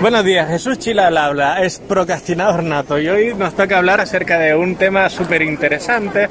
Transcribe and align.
Buenos 0.00 0.24
días, 0.24 0.48
Jesús 0.48 0.78
Chila 0.78 1.06
al 1.06 1.16
habla, 1.16 1.62
es 1.62 1.78
procrastinador 1.78 2.62
nato 2.62 2.98
y 2.98 3.08
hoy 3.08 3.34
nos 3.34 3.54
toca 3.54 3.78
hablar 3.78 4.00
acerca 4.00 4.38
de 4.38 4.54
un 4.54 4.76
tema 4.76 5.08
súper 5.08 5.42
interesante. 5.42 6.28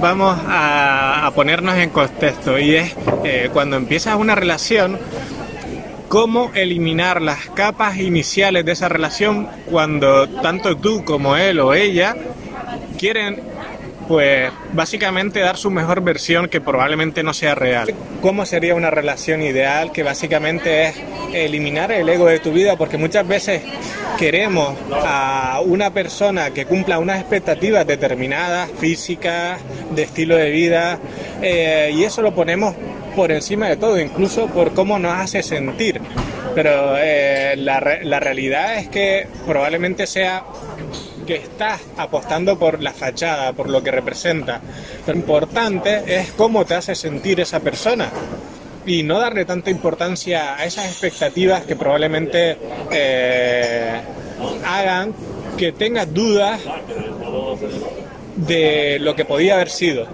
Vamos 0.00 0.38
a, 0.46 1.30
ponernos 1.34 1.76
en 1.76 1.90
contexto 1.90 2.58
y 2.58 2.76
es 2.76 2.94
eh, 3.24 3.50
cuando 3.52 3.76
empiezas 3.76 4.16
una 4.16 4.34
relación, 4.34 4.98
cómo 6.08 6.50
eliminar 6.54 7.22
las 7.22 7.48
capas 7.50 7.96
iniciales 7.96 8.64
de 8.64 8.72
esa 8.72 8.88
relación 8.88 9.48
cuando 9.70 10.28
tanto 10.28 10.76
tú 10.76 11.04
como 11.04 11.36
él 11.36 11.58
o 11.60 11.74
ella 11.74 12.14
quieren 12.98 13.40
pues 14.08 14.52
básicamente 14.72 15.40
dar 15.40 15.56
su 15.56 15.70
mejor 15.70 16.02
versión 16.02 16.48
que 16.48 16.60
probablemente 16.60 17.22
no 17.22 17.32
sea 17.32 17.54
real. 17.54 17.94
¿Cómo 18.20 18.44
sería 18.44 18.74
una 18.74 18.90
relación 18.90 19.42
ideal? 19.42 19.92
Que 19.92 20.02
básicamente 20.02 20.84
es 20.88 20.96
eliminar 21.32 21.92
el 21.92 22.08
ego 22.08 22.26
de 22.26 22.38
tu 22.40 22.52
vida 22.52 22.76
porque 22.76 22.98
muchas 22.98 23.26
veces 23.26 23.62
queremos 24.18 24.76
a 25.04 25.60
una 25.64 25.92
persona 25.92 26.50
que 26.50 26.66
cumpla 26.66 26.98
unas 26.98 27.20
expectativas 27.20 27.86
determinadas, 27.86 28.70
físicas, 28.78 29.60
de 29.90 30.02
estilo 30.02 30.36
de 30.36 30.50
vida, 30.50 30.98
eh, 31.40 31.90
y 31.94 32.04
eso 32.04 32.22
lo 32.22 32.34
ponemos 32.34 32.74
por 33.16 33.32
encima 33.32 33.68
de 33.68 33.76
todo, 33.76 33.98
incluso 34.00 34.46
por 34.46 34.72
cómo 34.74 34.98
nos 34.98 35.18
hace 35.18 35.42
sentir. 35.42 36.00
Pero 36.54 36.96
eh, 36.98 37.54
la, 37.56 37.98
la 38.02 38.20
realidad 38.20 38.76
es 38.76 38.88
que 38.88 39.26
probablemente 39.46 40.06
sea 40.06 40.44
que 41.26 41.36
estás 41.36 41.80
apostando 41.96 42.58
por 42.58 42.82
la 42.82 42.92
fachada, 42.92 43.52
por 43.52 43.70
lo 43.70 43.82
que 43.82 43.90
representa. 43.90 44.60
Lo 45.06 45.14
importante 45.14 46.02
es 46.06 46.32
cómo 46.32 46.64
te 46.64 46.74
hace 46.74 46.94
sentir 46.94 47.40
esa 47.40 47.60
persona 47.60 48.10
y 48.86 49.02
no 49.02 49.18
darle 49.18 49.44
tanta 49.44 49.70
importancia 49.70 50.56
a 50.56 50.64
esas 50.64 50.86
expectativas 50.86 51.64
que 51.64 51.76
probablemente 51.76 52.56
eh, 52.90 54.00
hagan 54.64 55.14
que 55.56 55.72
tengas 55.72 56.12
dudas 56.12 56.60
de 58.36 58.98
lo 59.00 59.14
que 59.14 59.24
podía 59.24 59.54
haber 59.54 59.70
sido. 59.70 60.06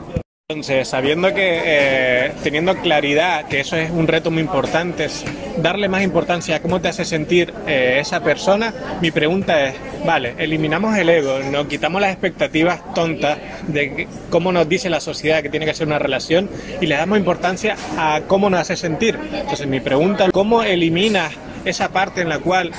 Entonces, 0.50 0.88
sabiendo 0.88 1.34
que, 1.34 1.60
eh, 1.62 2.32
teniendo 2.42 2.74
claridad 2.78 3.48
que 3.48 3.60
eso 3.60 3.76
es 3.76 3.90
un 3.90 4.08
reto 4.08 4.30
muy 4.30 4.40
importante, 4.40 5.04
es 5.04 5.22
darle 5.58 5.90
más 5.90 6.02
importancia 6.02 6.56
a 6.56 6.62
cómo 6.62 6.80
te 6.80 6.88
hace 6.88 7.04
sentir 7.04 7.52
eh, 7.66 7.98
esa 8.00 8.22
persona, 8.24 8.72
mi 9.02 9.10
pregunta 9.10 9.66
es, 9.66 9.74
vale, 10.06 10.32
eliminamos 10.38 10.96
el 10.96 11.10
ego, 11.10 11.40
nos 11.52 11.66
quitamos 11.66 12.00
las 12.00 12.12
expectativas 12.12 12.94
tontas 12.94 13.36
de 13.66 14.08
cómo 14.30 14.50
nos 14.50 14.66
dice 14.66 14.88
la 14.88 15.00
sociedad 15.00 15.42
que 15.42 15.50
tiene 15.50 15.66
que 15.66 15.74
ser 15.74 15.86
una 15.86 15.98
relación 15.98 16.48
y 16.80 16.86
le 16.86 16.94
damos 16.94 17.18
importancia 17.18 17.76
a 17.98 18.22
cómo 18.26 18.48
nos 18.48 18.60
hace 18.60 18.76
sentir. 18.76 19.18
Entonces, 19.30 19.66
mi 19.66 19.80
pregunta, 19.80 20.30
¿cómo 20.32 20.62
eliminas 20.62 21.34
esa 21.66 21.90
parte 21.90 22.22
en 22.22 22.30
la 22.30 22.38
cual 22.38 22.72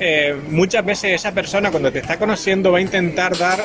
eh, 0.00 0.36
muchas 0.50 0.84
veces 0.84 1.12
esa 1.12 1.32
persona 1.32 1.70
cuando 1.70 1.90
te 1.90 2.00
está 2.00 2.18
conociendo 2.18 2.72
va 2.72 2.76
a 2.76 2.82
intentar 2.82 3.38
dar 3.38 3.60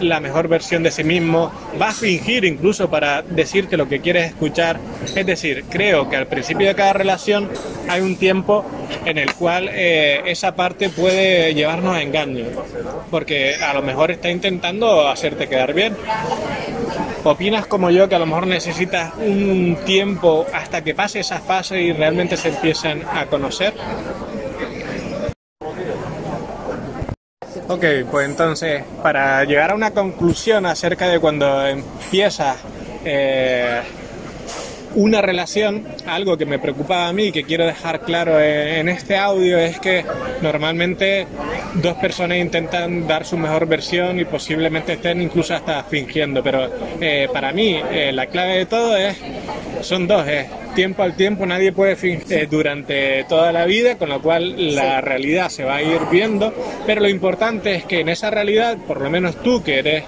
la 0.00 0.20
mejor 0.20 0.48
versión 0.48 0.82
de 0.82 0.90
sí 0.90 1.04
mismo, 1.04 1.52
va 1.80 1.88
a 1.88 1.92
fingir 1.92 2.44
incluso 2.44 2.90
para 2.90 3.22
decirte 3.22 3.76
lo 3.76 3.88
que 3.88 4.00
quieres 4.00 4.26
escuchar. 4.26 4.78
Es 5.14 5.26
decir, 5.26 5.64
creo 5.68 6.08
que 6.08 6.16
al 6.16 6.26
principio 6.26 6.68
de 6.68 6.74
cada 6.74 6.92
relación 6.92 7.48
hay 7.88 8.00
un 8.00 8.16
tiempo 8.16 8.64
en 9.04 9.18
el 9.18 9.32
cual 9.34 9.68
eh, 9.72 10.22
esa 10.26 10.54
parte 10.54 10.88
puede 10.88 11.54
llevarnos 11.54 11.96
a 11.96 12.02
engaño, 12.02 12.46
porque 13.10 13.56
a 13.56 13.74
lo 13.74 13.82
mejor 13.82 14.10
está 14.10 14.30
intentando 14.30 15.08
hacerte 15.08 15.48
quedar 15.48 15.74
bien. 15.74 15.96
¿Opinas 17.24 17.66
como 17.66 17.90
yo 17.90 18.08
que 18.08 18.14
a 18.14 18.18
lo 18.18 18.26
mejor 18.26 18.46
necesitas 18.46 19.12
un 19.16 19.78
tiempo 19.86 20.46
hasta 20.52 20.84
que 20.84 20.94
pase 20.94 21.20
esa 21.20 21.40
fase 21.40 21.80
y 21.80 21.92
realmente 21.92 22.36
se 22.36 22.48
empiezan 22.48 23.02
a 23.10 23.26
conocer? 23.26 23.72
Ok, 27.66 27.84
pues 28.10 28.28
entonces, 28.28 28.84
para 29.02 29.42
llegar 29.44 29.70
a 29.70 29.74
una 29.74 29.92
conclusión 29.92 30.66
acerca 30.66 31.08
de 31.08 31.18
cuando 31.18 31.66
empieza 31.66 32.56
eh, 33.06 33.80
una 34.94 35.22
relación, 35.22 35.82
algo 36.06 36.36
que 36.36 36.44
me 36.44 36.58
preocupaba 36.58 37.08
a 37.08 37.12
mí 37.14 37.24
y 37.24 37.32
que 37.32 37.44
quiero 37.44 37.64
dejar 37.64 38.02
claro 38.02 38.38
en 38.38 38.90
este 38.90 39.16
audio 39.16 39.58
es 39.58 39.80
que 39.80 40.04
normalmente 40.42 41.26
dos 41.74 41.94
personas 41.94 42.36
intentan 42.36 43.06
dar 43.06 43.24
su 43.24 43.38
mejor 43.38 43.66
versión 43.66 44.20
y 44.20 44.26
posiblemente 44.26 44.92
estén 44.92 45.22
incluso 45.22 45.54
hasta 45.54 45.82
fingiendo, 45.84 46.42
pero 46.42 46.70
eh, 47.00 47.28
para 47.32 47.50
mí 47.52 47.80
eh, 47.90 48.12
la 48.12 48.26
clave 48.26 48.58
de 48.58 48.66
todo 48.66 48.94
es 48.94 49.16
son 49.80 50.06
dos, 50.06 50.26
es 50.28 50.46
tiempo 50.74 51.02
al 51.02 51.16
tiempo, 51.16 51.46
nadie 51.46 51.72
puede 51.72 51.96
fingir 51.96 52.32
eh, 52.32 52.46
durante 52.50 53.24
toda 53.24 53.52
la 53.52 53.64
vida, 53.64 53.96
con 53.96 54.08
lo 54.08 54.20
cual 54.20 54.74
la 54.74 55.00
realidad 55.00 55.48
se 55.48 55.64
va 55.64 55.76
a 55.76 55.82
ir 55.82 56.00
viendo, 56.10 56.52
pero 56.86 57.00
lo 57.00 57.08
importante 57.08 57.74
es 57.74 57.84
que 57.84 58.00
en 58.00 58.08
esa 58.08 58.30
realidad, 58.30 58.76
por 58.86 59.00
lo 59.00 59.10
menos 59.10 59.42
tú 59.42 59.62
que 59.62 59.78
eres 59.78 60.04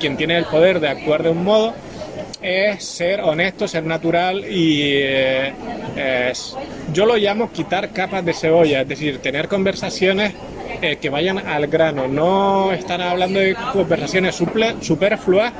quien 0.00 0.16
tiene 0.16 0.36
el 0.36 0.46
poder 0.46 0.80
de 0.80 0.88
actuar 0.88 1.22
de 1.22 1.30
un 1.30 1.44
modo, 1.44 1.74
es 2.44 2.84
ser 2.84 3.22
honesto, 3.22 3.66
ser 3.66 3.84
natural 3.84 4.44
y 4.44 4.90
eh, 4.92 6.32
yo 6.92 7.06
lo 7.06 7.16
llamo 7.16 7.50
quitar 7.50 7.90
capas 7.90 8.22
de 8.22 8.34
cebolla, 8.34 8.82
es 8.82 8.88
decir, 8.88 9.18
tener 9.18 9.48
conversaciones 9.48 10.34
eh, 10.82 10.96
que 11.00 11.08
vayan 11.08 11.38
al 11.38 11.66
grano, 11.68 12.06
no 12.06 12.72
estar 12.72 13.00
hablando 13.00 13.40
de 13.40 13.56
conversaciones 13.72 14.34
superfluas 14.80 15.54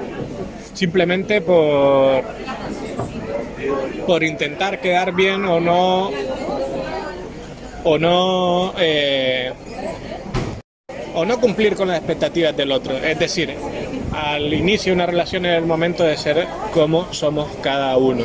simplemente 0.74 1.40
por, 1.40 2.22
por 4.06 4.22
intentar 4.22 4.80
quedar 4.80 5.12
bien 5.12 5.44
o 5.44 5.60
no 5.60 6.10
o 7.84 7.98
no 7.98 8.74
eh, 8.78 9.52
o 11.14 11.24
no 11.24 11.40
cumplir 11.40 11.76
con 11.76 11.88
las 11.88 11.98
expectativas 11.98 12.56
del 12.56 12.72
otro. 12.72 12.96
Es 12.96 13.18
decir, 13.18 13.54
al 14.12 14.52
inicio 14.52 14.92
de 14.92 14.96
una 14.96 15.06
relación 15.06 15.46
es 15.46 15.58
el 15.58 15.66
momento 15.66 16.04
de 16.04 16.16
ser 16.16 16.46
como 16.72 17.12
somos 17.12 17.48
cada 17.62 17.96
uno. 17.96 18.24